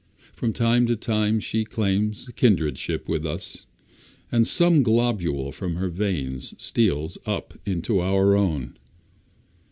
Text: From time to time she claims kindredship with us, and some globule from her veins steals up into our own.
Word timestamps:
From 0.33 0.51
time 0.51 0.87
to 0.87 0.95
time 0.95 1.39
she 1.39 1.63
claims 1.63 2.29
kindredship 2.35 3.07
with 3.07 3.23
us, 3.23 3.67
and 4.31 4.47
some 4.47 4.81
globule 4.81 5.51
from 5.51 5.75
her 5.75 5.89
veins 5.89 6.55
steals 6.57 7.19
up 7.27 7.53
into 7.67 7.99
our 8.01 8.35
own. 8.35 8.79